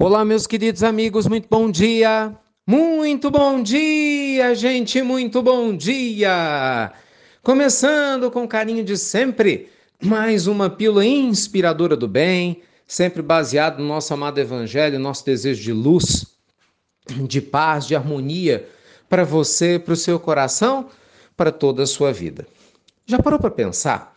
Olá, 0.00 0.24
meus 0.24 0.46
queridos 0.46 0.84
amigos, 0.84 1.26
muito 1.26 1.48
bom 1.50 1.68
dia! 1.68 2.32
Muito 2.64 3.32
bom 3.32 3.60
dia, 3.60 4.54
gente, 4.54 5.02
muito 5.02 5.42
bom 5.42 5.76
dia! 5.76 6.92
Começando 7.42 8.30
com 8.30 8.46
carinho 8.46 8.84
de 8.84 8.96
sempre, 8.96 9.68
mais 10.00 10.46
uma 10.46 10.70
pílula 10.70 11.04
inspiradora 11.04 11.96
do 11.96 12.06
bem, 12.06 12.62
sempre 12.86 13.20
baseado 13.22 13.80
no 13.80 13.88
nosso 13.88 14.14
amado 14.14 14.38
Evangelho, 14.38 15.00
nosso 15.00 15.26
desejo 15.26 15.64
de 15.64 15.72
luz, 15.72 16.24
de 17.26 17.40
paz, 17.40 17.84
de 17.84 17.96
harmonia 17.96 18.68
para 19.08 19.24
você, 19.24 19.80
para 19.80 19.94
o 19.94 19.96
seu 19.96 20.20
coração, 20.20 20.90
para 21.36 21.50
toda 21.50 21.82
a 21.82 21.86
sua 21.86 22.12
vida. 22.12 22.46
Já 23.04 23.18
parou 23.20 23.40
para 23.40 23.50
pensar 23.50 24.16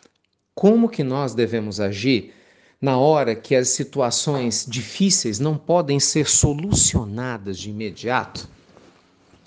como 0.54 0.88
que 0.88 1.04
nós 1.04 1.34
devemos 1.34 1.80
agir? 1.80 2.36
Na 2.82 2.98
hora 2.98 3.36
que 3.36 3.56
as 3.56 3.70
situações 3.70 4.66
difíceis 4.68 5.40
não 5.40 5.56
podem 5.56 6.00
ser 6.00 6.28
solucionadas 6.28 7.60
de 7.60 7.70
imediato? 7.70 8.50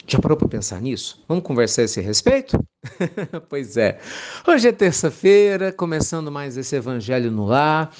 Já 0.06 0.20
parou 0.20 0.36
para 0.36 0.46
pensar 0.46 0.80
nisso? 0.80 1.24
Vamos 1.26 1.42
conversar 1.42 1.82
a 1.82 1.84
esse 1.86 2.00
respeito? 2.00 2.62
pois 3.48 3.76
é. 3.76 3.98
Hoje 4.46 4.68
é 4.68 4.72
terça-feira, 4.72 5.72
começando 5.72 6.30
mais 6.30 6.56
esse 6.56 6.76
Evangelho 6.76 7.30
no 7.30 7.46
Lar, 7.46 7.92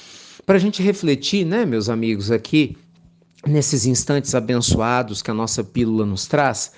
para 0.47 0.57
a 0.57 0.59
gente 0.59 0.83
refletir, 0.83 1.45
né, 1.45 1.65
meus 1.65 1.89
amigos, 1.89 2.31
aqui, 2.31 2.77
nesses 3.47 3.87
instantes 3.87 4.35
abençoados 4.35 5.23
que 5.23 5.31
a 5.31 5.35
nossa 5.35 5.65
pílula 5.65 6.05
nos 6.05 6.27
traz, 6.27 6.73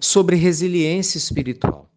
sobre 0.00 0.34
resiliência 0.34 1.16
espiritual. 1.16 1.91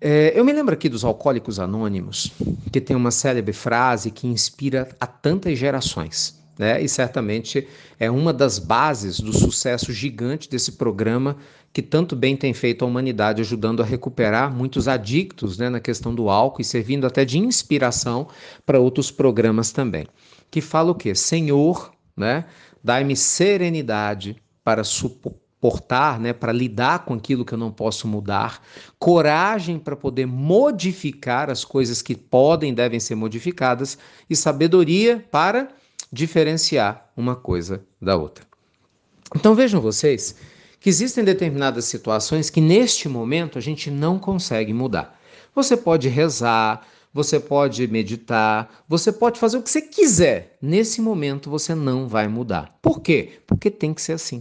É, 0.00 0.32
eu 0.38 0.44
me 0.44 0.52
lembro 0.52 0.74
aqui 0.74 0.88
dos 0.88 1.04
Alcoólicos 1.04 1.58
Anônimos, 1.58 2.32
que 2.72 2.80
tem 2.80 2.96
uma 2.96 3.10
célebre 3.10 3.52
frase 3.52 4.10
que 4.12 4.28
inspira 4.28 4.88
a 5.00 5.06
tantas 5.06 5.58
gerações. 5.58 6.38
Né? 6.56 6.80
E 6.80 6.88
certamente 6.88 7.66
é 7.98 8.10
uma 8.10 8.32
das 8.32 8.58
bases 8.58 9.18
do 9.18 9.32
sucesso 9.32 9.92
gigante 9.92 10.48
desse 10.48 10.72
programa 10.72 11.36
que 11.72 11.82
tanto 11.82 12.16
bem 12.16 12.36
tem 12.36 12.54
feito 12.54 12.84
a 12.84 12.88
humanidade, 12.88 13.40
ajudando 13.40 13.82
a 13.82 13.86
recuperar 13.86 14.52
muitos 14.52 14.88
adictos 14.88 15.58
né, 15.58 15.68
na 15.68 15.80
questão 15.80 16.14
do 16.14 16.28
álcool 16.28 16.62
e 16.62 16.64
servindo 16.64 17.06
até 17.06 17.24
de 17.24 17.38
inspiração 17.38 18.28
para 18.64 18.80
outros 18.80 19.10
programas 19.10 19.70
também. 19.70 20.06
Que 20.50 20.60
fala 20.60 20.92
o 20.92 20.94
quê? 20.94 21.14
Senhor, 21.14 21.92
né, 22.16 22.46
dai-me 22.82 23.14
serenidade 23.14 24.36
para 24.64 24.82
suportar 24.82 25.47
portar, 25.60 26.20
né, 26.20 26.32
para 26.32 26.52
lidar 26.52 27.04
com 27.04 27.14
aquilo 27.14 27.44
que 27.44 27.52
eu 27.52 27.58
não 27.58 27.70
posso 27.70 28.06
mudar, 28.06 28.62
coragem 28.98 29.78
para 29.78 29.96
poder 29.96 30.26
modificar 30.26 31.50
as 31.50 31.64
coisas 31.64 32.00
que 32.00 32.14
podem 32.14 32.70
e 32.70 32.74
devem 32.74 33.00
ser 33.00 33.14
modificadas 33.14 33.98
e 34.30 34.36
sabedoria 34.36 35.24
para 35.30 35.68
diferenciar 36.12 37.10
uma 37.16 37.34
coisa 37.34 37.82
da 38.00 38.16
outra. 38.16 38.46
Então 39.34 39.54
vejam 39.54 39.80
vocês 39.80 40.36
que 40.80 40.88
existem 40.88 41.24
determinadas 41.24 41.84
situações 41.86 42.50
que 42.50 42.60
neste 42.60 43.08
momento 43.08 43.58
a 43.58 43.60
gente 43.60 43.90
não 43.90 44.18
consegue 44.18 44.72
mudar. 44.72 45.18
Você 45.54 45.76
pode 45.76 46.08
rezar, 46.08 46.86
você 47.12 47.40
pode 47.40 47.86
meditar, 47.88 48.84
você 48.88 49.10
pode 49.10 49.40
fazer 49.40 49.58
o 49.58 49.62
que 49.62 49.70
você 49.70 49.82
quiser. 49.82 50.56
Nesse 50.62 51.00
momento 51.00 51.50
você 51.50 51.74
não 51.74 52.06
vai 52.06 52.28
mudar. 52.28 52.78
Por 52.80 53.00
quê? 53.00 53.40
Porque 53.46 53.70
tem 53.70 53.92
que 53.92 54.00
ser 54.00 54.12
assim. 54.12 54.40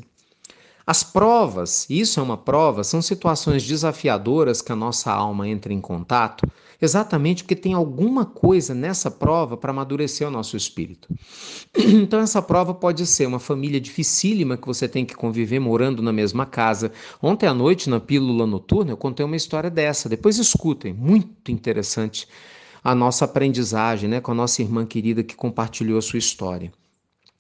As 0.90 1.04
provas, 1.04 1.86
isso 1.90 2.18
é 2.18 2.24
uma 2.24 2.38
prova, 2.38 2.82
são 2.82 3.02
situações 3.02 3.62
desafiadoras 3.68 4.62
que 4.62 4.72
a 4.72 4.76
nossa 4.76 5.12
alma 5.12 5.46
entra 5.46 5.74
em 5.74 5.82
contato, 5.82 6.50
exatamente 6.82 7.44
porque 7.44 7.58
tem 7.58 7.74
alguma 7.74 8.24
coisa 8.26 8.74
nessa 8.74 9.12
prova 9.12 9.58
para 9.58 9.72
amadurecer 9.72 10.26
o 10.26 10.32
nosso 10.32 10.56
espírito. 10.56 11.10
Então, 11.78 12.22
essa 12.22 12.42
prova 12.42 12.74
pode 12.74 13.06
ser 13.06 13.28
uma 13.28 13.38
família 13.38 13.82
dificílima 13.82 14.56
que 14.56 14.66
você 14.66 14.88
tem 14.88 15.06
que 15.06 15.14
conviver 15.14 15.60
morando 15.60 16.02
na 16.02 16.14
mesma 16.14 16.46
casa. 16.46 16.94
Ontem 17.22 17.48
à 17.48 17.54
noite, 17.54 17.90
na 17.90 18.00
Pílula 18.00 18.48
Noturna, 18.48 18.92
eu 18.92 18.98
contei 18.98 19.26
uma 19.26 19.36
história 19.36 19.70
dessa. 19.70 20.08
Depois 20.08 20.38
escutem, 20.38 20.94
muito 20.94 21.52
interessante 21.52 22.30
a 22.82 22.96
nossa 22.96 23.26
aprendizagem 23.26 24.10
né, 24.10 24.22
com 24.22 24.32
a 24.32 24.36
nossa 24.36 24.62
irmã 24.62 24.86
querida 24.86 25.22
que 25.22 25.36
compartilhou 25.36 25.98
a 25.98 26.02
sua 26.02 26.20
história. 26.20 26.72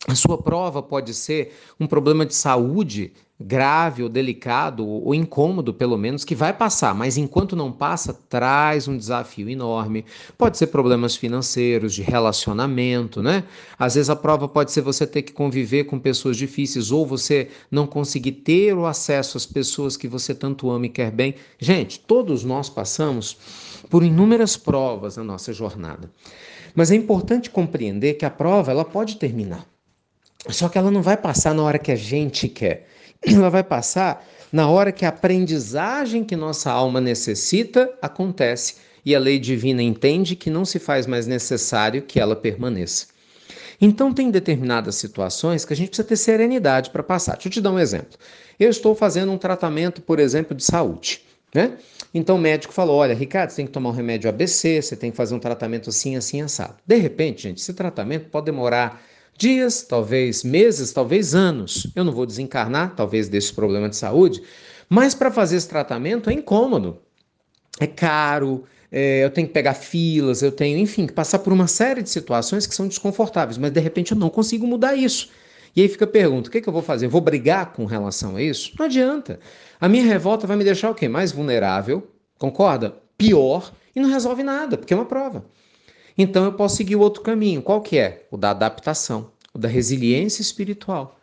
A 0.05 0.15
sua 0.15 0.37
prova 0.37 0.81
pode 0.81 1.13
ser 1.13 1.53
um 1.79 1.87
problema 1.87 2.25
de 2.25 2.35
saúde 2.35 3.11
grave 3.39 4.01
ou 4.01 4.09
delicado 4.09 4.87
ou 4.87 5.13
incômodo, 5.13 5.73
pelo 5.73 5.97
menos, 5.97 6.23
que 6.23 6.33
vai 6.33 6.53
passar, 6.53 6.95
mas 6.95 7.17
enquanto 7.17 7.55
não 7.55 7.71
passa, 7.71 8.13
traz 8.13 8.87
um 8.87 8.97
desafio 8.97 9.49
enorme. 9.49 10.05
Pode 10.37 10.57
ser 10.57 10.67
problemas 10.67 11.15
financeiros, 11.15 11.93
de 11.93 12.01
relacionamento, 12.01 13.21
né? 13.21 13.43
Às 13.77 13.95
vezes 13.95 14.09
a 14.09 14.15
prova 14.15 14.47
pode 14.47 14.71
ser 14.71 14.81
você 14.81 15.05
ter 15.05 15.23
que 15.23 15.33
conviver 15.33 15.83
com 15.83 15.99
pessoas 15.99 16.37
difíceis 16.37 16.91
ou 16.91 17.05
você 17.05 17.49
não 17.69 17.85
conseguir 17.85 18.31
ter 18.31 18.73
o 18.73 18.85
acesso 18.85 19.37
às 19.37 19.45
pessoas 19.45 19.97
que 19.97 20.07
você 20.07 20.33
tanto 20.33 20.69
ama 20.71 20.85
e 20.85 20.89
quer 20.89 21.11
bem. 21.11 21.35
Gente, 21.59 21.99
todos 21.99 22.43
nós 22.43 22.69
passamos 22.69 23.37
por 23.89 24.03
inúmeras 24.03 24.57
provas 24.57 25.17
na 25.17 25.23
nossa 25.23 25.51
jornada. 25.51 26.09
Mas 26.73 26.91
é 26.91 26.95
importante 26.95 27.49
compreender 27.49 28.15
que 28.15 28.25
a 28.25 28.29
prova 28.29 28.71
ela 28.71 28.85
pode 28.85 29.17
terminar. 29.17 29.65
Só 30.49 30.69
que 30.69 30.77
ela 30.77 30.91
não 30.91 31.01
vai 31.01 31.17
passar 31.17 31.53
na 31.53 31.63
hora 31.63 31.79
que 31.79 31.91
a 31.91 31.95
gente 31.95 32.47
quer. 32.47 32.87
Ela 33.25 33.49
vai 33.49 33.63
passar 33.63 34.25
na 34.51 34.69
hora 34.69 34.91
que 34.91 35.05
a 35.05 35.09
aprendizagem 35.09 36.23
que 36.23 36.35
nossa 36.35 36.71
alma 36.71 37.01
necessita 37.01 37.91
acontece 38.01 38.75
e 39.03 39.15
a 39.15 39.19
lei 39.19 39.39
divina 39.39 39.81
entende 39.81 40.35
que 40.35 40.49
não 40.49 40.63
se 40.63 40.79
faz 40.79 41.07
mais 41.07 41.25
necessário 41.25 42.03
que 42.03 42.19
ela 42.19 42.35
permaneça. 42.35 43.07
Então, 43.79 44.13
tem 44.13 44.29
determinadas 44.31 44.95
situações 44.95 45.63
que 45.63 45.73
a 45.73 45.75
gente 45.75 45.89
precisa 45.89 46.07
ter 46.07 46.15
serenidade 46.15 46.89
para 46.89 47.03
passar. 47.03 47.33
Deixa 47.33 47.47
eu 47.47 47.51
te 47.53 47.61
dar 47.61 47.71
um 47.71 47.79
exemplo. 47.79 48.17
Eu 48.59 48.69
estou 48.69 48.95
fazendo 48.95 49.31
um 49.31 49.37
tratamento, 49.37 50.01
por 50.01 50.19
exemplo, 50.19 50.55
de 50.55 50.63
saúde. 50.63 51.21
Né? 51.53 51.77
Então 52.13 52.35
o 52.35 52.39
médico 52.39 52.73
falou: 52.73 52.97
olha, 52.97 53.13
Ricardo, 53.13 53.51
você 53.51 53.57
tem 53.57 53.65
que 53.65 53.71
tomar 53.71 53.89
um 53.89 53.93
remédio 53.93 54.29
ABC, 54.29 54.81
você 54.81 54.95
tem 54.95 55.11
que 55.11 55.17
fazer 55.17 55.33
um 55.33 55.39
tratamento 55.39 55.89
assim, 55.89 56.15
assim, 56.15 56.41
assado. 56.41 56.75
De 56.85 56.97
repente, 56.97 57.43
gente, 57.43 57.61
esse 57.61 57.73
tratamento 57.73 58.29
pode 58.29 58.45
demorar 58.45 59.01
dias, 59.37 59.83
talvez 59.83 60.43
meses, 60.43 60.91
talvez 60.91 61.35
anos. 61.35 61.87
Eu 61.95 62.03
não 62.03 62.11
vou 62.11 62.25
desencarnar, 62.25 62.95
talvez, 62.95 63.29
desse 63.29 63.53
problema 63.53 63.87
de 63.87 63.95
saúde, 63.95 64.41
mas 64.89 65.13
para 65.13 65.31
fazer 65.31 65.57
esse 65.57 65.69
tratamento 65.69 66.29
é 66.29 66.33
incômodo, 66.33 66.97
é 67.79 67.87
caro, 67.87 68.63
é, 68.91 69.23
eu 69.23 69.29
tenho 69.29 69.47
que 69.47 69.53
pegar 69.53 69.73
filas, 69.73 70.41
eu 70.41 70.51
tenho, 70.51 70.77
enfim, 70.77 71.05
que 71.05 71.13
passar 71.13 71.39
por 71.39 71.53
uma 71.53 71.67
série 71.67 72.01
de 72.01 72.09
situações 72.09 72.65
que 72.65 72.73
são 72.73 72.87
desconfortáveis, 72.87 73.57
mas 73.57 73.71
de 73.71 73.79
repente 73.79 74.11
eu 74.11 74.17
não 74.17 74.29
consigo 74.29 74.65
mudar 74.65 74.95
isso. 74.95 75.29
E 75.75 75.81
aí 75.81 75.87
fica 75.87 76.05
a 76.05 76.07
pergunta: 76.07 76.49
o 76.49 76.51
que, 76.51 76.61
que 76.61 76.67
eu 76.67 76.73
vou 76.73 76.81
fazer? 76.81 77.07
vou 77.07 77.21
brigar 77.21 77.73
com 77.73 77.85
relação 77.85 78.35
a 78.35 78.41
isso? 78.41 78.71
Não 78.79 78.85
adianta. 78.85 79.39
A 79.79 79.87
minha 79.87 80.03
revolta 80.03 80.47
vai 80.47 80.57
me 80.57 80.63
deixar 80.63 80.89
o 80.89 80.95
quê? 80.95 81.07
Mais 81.07 81.31
vulnerável, 81.31 82.09
concorda? 82.39 82.95
Pior, 83.17 83.71
e 83.95 83.99
não 83.99 84.09
resolve 84.09 84.41
nada, 84.41 84.77
porque 84.77 84.93
é 84.93 84.97
uma 84.97 85.05
prova. 85.05 85.45
Então 86.17 86.45
eu 86.45 86.53
posso 86.53 86.77
seguir 86.77 86.95
o 86.95 87.01
outro 87.01 87.21
caminho. 87.21 87.61
Qual 87.61 87.81
que 87.81 87.97
é? 87.97 88.25
O 88.31 88.37
da 88.37 88.49
adaptação, 88.51 89.31
o 89.53 89.59
da 89.59 89.67
resiliência 89.67 90.41
espiritual. 90.41 91.19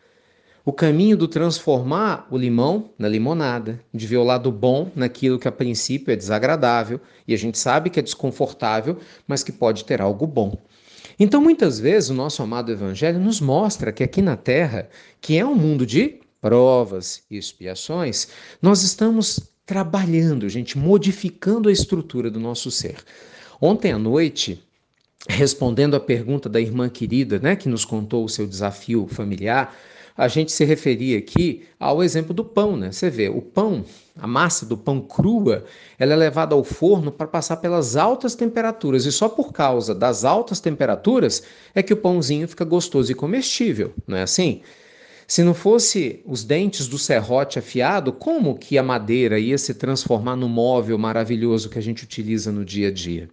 O 0.64 0.72
caminho 0.72 1.16
do 1.16 1.28
transformar 1.28 2.26
o 2.30 2.38
limão 2.38 2.90
na 2.98 3.06
limonada, 3.06 3.78
de 3.92 4.06
ver 4.06 4.16
o 4.16 4.24
lado 4.24 4.50
bom 4.50 4.90
naquilo 4.96 5.38
que 5.38 5.46
a 5.46 5.52
princípio 5.52 6.10
é 6.10 6.16
desagradável 6.16 6.98
e 7.28 7.34
a 7.34 7.36
gente 7.36 7.58
sabe 7.58 7.90
que 7.90 7.98
é 7.98 8.02
desconfortável, 8.02 8.98
mas 9.26 9.42
que 9.42 9.52
pode 9.52 9.84
ter 9.84 10.00
algo 10.00 10.26
bom. 10.26 10.56
Então, 11.18 11.40
muitas 11.40 11.78
vezes, 11.78 12.10
o 12.10 12.14
nosso 12.14 12.42
amado 12.42 12.72
Evangelho 12.72 13.20
nos 13.20 13.40
mostra 13.40 13.92
que 13.92 14.02
aqui 14.02 14.22
na 14.22 14.36
Terra, 14.36 14.88
que 15.20 15.36
é 15.36 15.44
um 15.44 15.54
mundo 15.54 15.84
de 15.84 16.20
provas 16.40 17.22
e 17.30 17.36
expiações, 17.36 18.28
nós 18.60 18.82
estamos 18.82 19.40
trabalhando, 19.66 20.48
gente, 20.48 20.78
modificando 20.78 21.68
a 21.68 21.72
estrutura 21.72 22.30
do 22.30 22.40
nosso 22.40 22.70
ser. 22.70 22.96
Ontem 23.60 23.92
à 23.92 23.98
noite, 23.98 24.62
respondendo 25.28 25.94
à 25.94 26.00
pergunta 26.00 26.48
da 26.48 26.60
irmã 26.60 26.88
querida, 26.88 27.38
né, 27.38 27.56
que 27.56 27.68
nos 27.68 27.84
contou 27.84 28.24
o 28.24 28.28
seu 28.28 28.46
desafio 28.46 29.06
familiar, 29.06 29.74
a 30.16 30.28
gente 30.28 30.52
se 30.52 30.64
referia 30.64 31.18
aqui 31.18 31.64
ao 31.78 32.02
exemplo 32.02 32.32
do 32.32 32.44
pão, 32.44 32.76
né? 32.76 32.92
Você 32.92 33.10
vê, 33.10 33.28
o 33.28 33.42
pão, 33.42 33.84
a 34.16 34.28
massa 34.28 34.64
do 34.64 34.76
pão 34.76 35.00
crua, 35.00 35.64
ela 35.98 36.12
é 36.12 36.16
levada 36.16 36.54
ao 36.54 36.62
forno 36.62 37.10
para 37.10 37.26
passar 37.26 37.56
pelas 37.56 37.96
altas 37.96 38.36
temperaturas 38.36 39.06
e 39.06 39.12
só 39.12 39.28
por 39.28 39.52
causa 39.52 39.92
das 39.92 40.24
altas 40.24 40.60
temperaturas 40.60 41.42
é 41.74 41.82
que 41.82 41.92
o 41.92 41.96
pãozinho 41.96 42.46
fica 42.46 42.64
gostoso 42.64 43.10
e 43.10 43.14
comestível, 43.14 43.92
não 44.06 44.16
é 44.16 44.22
assim? 44.22 44.62
Se 45.26 45.42
não 45.42 45.54
fosse 45.54 46.22
os 46.26 46.44
dentes 46.44 46.86
do 46.86 46.98
serrote 46.98 47.58
afiado, 47.58 48.12
como 48.12 48.56
que 48.56 48.78
a 48.78 48.82
madeira 48.82 49.38
ia 49.38 49.58
se 49.58 49.74
transformar 49.74 50.36
no 50.36 50.48
móvel 50.48 50.98
maravilhoso 50.98 51.70
que 51.70 51.78
a 51.78 51.82
gente 51.82 52.04
utiliza 52.04 52.52
no 52.52 52.64
dia 52.64 52.88
a 52.88 52.92
dia? 52.92 53.28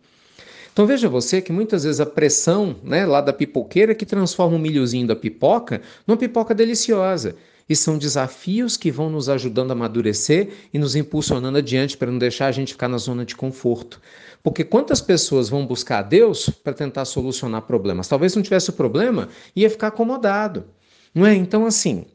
Então 0.74 0.88
veja 0.88 1.10
você 1.10 1.42
que 1.42 1.52
muitas 1.52 1.84
vezes 1.84 2.00
a 2.00 2.06
pressão 2.06 2.76
né, 2.84 3.06
lá 3.06 3.20
da 3.20 3.34
pipoqueira 3.34 3.94
que 3.94 4.06
transforma 4.06 4.56
o 4.56 4.60
milhozinho 4.60 5.06
da 5.06 5.16
pipoca 5.16 5.82
numa 6.08 6.18
pipoca 6.18 6.56
deliciosa. 6.56 7.36
E 7.68 7.76
são 7.76 7.98
desafios 7.98 8.76
que 8.76 8.92
vão 8.92 9.10
nos 9.10 9.30
ajudando 9.30 9.72
a 9.72 9.74
amadurecer 9.74 10.50
e 10.74 10.80
nos 10.80 10.96
impulsionando 10.96 11.58
adiante 11.58 11.96
para 11.96 12.12
não 12.12 12.18
deixar 12.18 12.48
a 12.48 12.52
gente 12.52 12.74
ficar 12.74 12.88
na 12.88 12.98
zona 12.98 13.24
de 13.24 13.36
conforto. 13.36 14.02
Porque 14.44 14.64
quantas 14.64 15.00
pessoas 15.00 15.48
vão 15.48 15.66
buscar 15.66 16.00
a 16.00 16.02
Deus 16.02 16.50
para 16.50 16.74
tentar 16.74 17.06
solucionar 17.06 17.62
problemas? 17.62 18.08
Talvez 18.08 18.36
não 18.36 18.44
tivesse 18.44 18.72
o 18.72 18.74
problema, 18.74 19.30
ia 19.56 19.70
ficar 19.70 19.88
acomodado. 19.88 20.66
Não 21.14 21.26
é? 21.26 21.34
Então, 21.34 21.66
assim, 21.66 22.06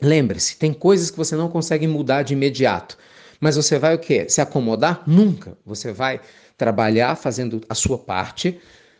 lembre-se, 0.00 0.56
tem 0.56 0.72
coisas 0.72 1.10
que 1.10 1.16
você 1.16 1.34
não 1.34 1.48
consegue 1.48 1.86
mudar 1.86 2.22
de 2.22 2.34
imediato. 2.34 2.96
Mas 3.40 3.56
você 3.56 3.78
vai 3.78 3.94
o 3.94 3.98
quê? 3.98 4.28
Se 4.28 4.40
acomodar? 4.40 5.02
Nunca. 5.06 5.56
Você 5.64 5.92
vai 5.92 6.20
trabalhar 6.56 7.16
fazendo 7.16 7.60
a 7.68 7.74
sua 7.74 7.98
parte, 7.98 8.58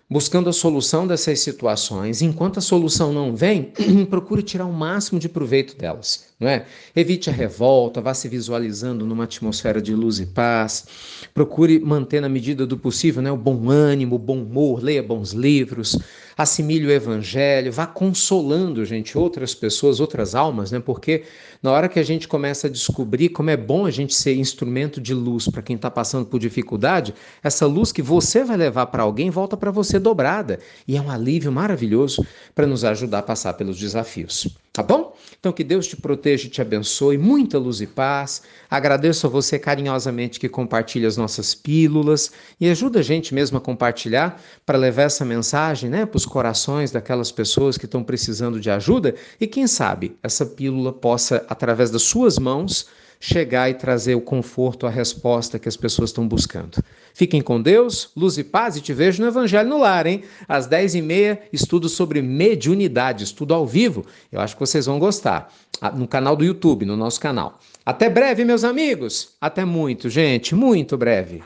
buscando 0.08 0.48
a 0.48 0.52
solução 0.52 1.06
dessas 1.06 1.40
situações. 1.40 2.22
Enquanto 2.22 2.58
a 2.58 2.62
solução 2.62 3.12
não 3.12 3.34
vem, 3.34 3.72
procure 4.08 4.42
tirar 4.42 4.66
o 4.66 4.72
máximo 4.72 5.18
de 5.18 5.28
proveito 5.28 5.76
delas, 5.76 6.26
não 6.38 6.48
é? 6.48 6.66
Evite 6.94 7.28
a 7.28 7.32
revolta, 7.32 8.00
vá 8.00 8.14
se 8.14 8.28
visualizando 8.28 9.04
numa 9.04 9.24
atmosfera 9.24 9.80
de 9.82 9.94
luz 9.94 10.20
e 10.20 10.26
paz. 10.26 10.86
Procure 11.34 11.78
manter 11.80 12.20
na 12.20 12.28
medida 12.28 12.66
do 12.66 12.76
possível, 12.76 13.22
né, 13.22 13.32
o 13.32 13.36
bom 13.36 13.68
ânimo, 13.70 14.16
o 14.16 14.18
bom 14.18 14.42
humor, 14.42 14.82
leia 14.82 15.02
bons 15.02 15.32
livros, 15.32 15.98
assimile 16.36 16.86
o 16.86 16.90
evangelho, 16.90 17.72
vá 17.72 17.86
consolando, 17.86 18.84
gente, 18.84 19.16
outras 19.16 19.54
pessoas, 19.54 20.00
outras 20.00 20.34
almas, 20.34 20.70
né? 20.70 20.78
Porque 20.78 21.24
na 21.62 21.72
hora 21.72 21.88
que 21.88 21.98
a 21.98 22.02
gente 22.02 22.28
começa 22.28 22.66
a 22.66 22.70
descobrir 22.70 23.30
como 23.30 23.48
é 23.48 23.56
bom 23.56 23.86
a 23.86 23.90
gente 23.90 24.14
ser 24.14 24.34
instrumento 24.34 25.00
de 25.00 25.14
luz 25.14 25.48
para 25.48 25.62
quem 25.62 25.76
está 25.76 25.90
passando 25.90 26.26
por 26.26 26.38
dificuldade, 26.38 27.14
essa 27.42 27.66
luz 27.66 27.90
que 27.90 28.02
você 28.02 28.44
vai 28.44 28.56
levar 28.56 28.86
para 28.86 29.02
alguém 29.02 29.30
volta 29.30 29.56
para 29.56 29.70
você 29.70 29.98
dobrada. 29.98 30.58
E 30.86 30.96
é 30.96 31.00
um 31.00 31.10
alívio 31.10 31.50
maravilhoso 31.50 32.26
para 32.54 32.66
nos 32.66 32.84
ajudar 32.84 33.20
a 33.20 33.22
passar 33.22 33.54
pelos 33.54 33.78
desafios. 33.78 34.46
Tá 34.76 34.82
bom? 34.82 35.17
Então 35.40 35.55
que 35.55 35.64
Deus 35.64 35.87
te 35.87 35.96
proteja 35.96 36.46
e 36.46 36.50
te 36.50 36.61
abençoe, 36.61 37.17
muita 37.17 37.58
luz 37.58 37.81
e 37.81 37.87
paz. 37.87 38.43
Agradeço 38.69 39.26
a 39.26 39.31
você 39.31 39.58
carinhosamente 39.58 40.38
que 40.38 40.50
compartilha 40.50 41.08
as 41.08 41.17
nossas 41.17 41.55
pílulas 41.55 42.31
e 42.61 42.69
ajuda 42.69 42.99
a 42.99 43.02
gente 43.02 43.34
mesmo 43.34 43.56
a 43.56 43.61
compartilhar 43.62 44.38
para 44.67 44.76
levar 44.76 45.05
essa 45.05 45.25
mensagem 45.25 45.88
né, 45.88 46.05
para 46.05 46.19
os 46.19 46.26
corações 46.26 46.90
daquelas 46.90 47.32
pessoas 47.32 47.78
que 47.78 47.87
estão 47.87 48.05
precisando 48.05 48.61
de 48.61 48.69
ajuda 48.69 49.14
e 49.40 49.46
quem 49.46 49.67
sabe 49.67 50.14
essa 50.23 50.44
pílula 50.44 50.93
possa, 50.93 51.46
através 51.49 51.90
das 51.90 52.02
suas 52.02 52.38
mãos, 52.38 52.87
chegar 53.20 53.70
e 53.70 53.74
trazer 53.74 54.14
o 54.14 54.20
conforto, 54.20 54.86
a 54.86 54.90
resposta 54.90 55.58
que 55.58 55.68
as 55.68 55.76
pessoas 55.76 56.10
estão 56.10 56.26
buscando. 56.26 56.82
Fiquem 57.14 57.40
com 57.40 57.60
Deus, 57.60 58.10
luz 58.16 58.36
e 58.36 58.44
paz 58.44 58.76
e 58.76 58.80
te 58.80 58.92
vejo 58.92 59.22
no 59.22 59.28
Evangelho 59.28 59.68
no 59.68 59.78
Lar, 59.78 60.06
hein? 60.06 60.22
Às 60.46 60.68
10h30, 60.68 61.38
estudo 61.52 61.88
sobre 61.88 62.20
mediunidade, 62.20 63.24
estudo 63.24 63.54
ao 63.54 63.66
vivo. 63.66 64.04
Eu 64.30 64.40
acho 64.40 64.54
que 64.54 64.60
vocês 64.60 64.86
vão 64.86 64.98
gostar. 64.98 65.52
Ah, 65.80 65.90
no 65.90 66.06
canal 66.06 66.36
do 66.36 66.44
YouTube, 66.44 66.84
no 66.84 66.96
nosso 66.96 67.20
canal. 67.20 67.58
Até 67.84 68.10
breve, 68.10 68.44
meus 68.44 68.64
amigos. 68.64 69.30
Até 69.40 69.64
muito, 69.64 70.10
gente, 70.10 70.54
muito 70.54 70.96
breve. 70.96 71.42